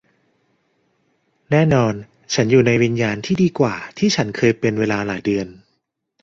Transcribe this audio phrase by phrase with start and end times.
[1.51, 1.93] แน่นอน
[2.33, 5.47] ฉันอยู่ในวิญญาณที่ดีกว่าที่ฉันเคยเป็นเวลาหลายเดือน